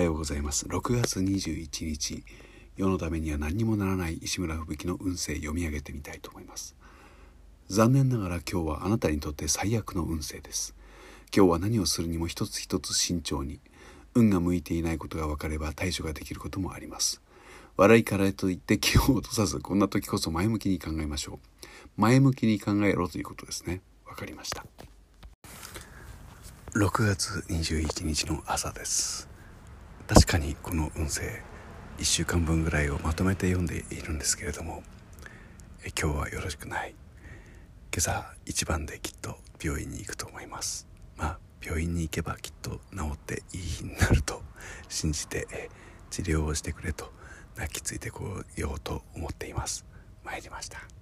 [0.00, 0.64] はようございます。
[0.64, 2.24] 6月21日
[2.74, 6.74] 世のためには何にもならない石村吹雪の運勢読み上げてみたいと思います。
[7.68, 10.74] 残念ながら今日はあなたにとって最悪の運勢です。
[11.36, 13.60] 今日は何をするにも一つ一つ慎重に
[14.14, 17.20] 運が向いていないことが分かれば対処ができることもあります。
[17.76, 21.38] 笑いからといって気を落とさずこんな時こそ前向きに考えましょう。
[21.98, 23.82] 前向きに考えろということですね。
[24.06, 24.64] わかりました。
[26.74, 29.29] 6月21日の朝です。
[30.12, 31.40] 確かにこの運勢
[31.98, 34.82] 1週間分ぐらいをまとめて読んでいるんですけれども
[35.84, 36.96] え今日はよろしくない。
[37.92, 40.88] 今朝一番できっと病院に行くと思います。
[41.16, 44.42] まあ病院に行けばきっと治っていい日になると
[44.88, 45.70] 信じて
[46.10, 47.12] 治療をしてくれと
[47.56, 49.86] 泣きついてこようと思っています。
[50.24, 50.99] 参りました。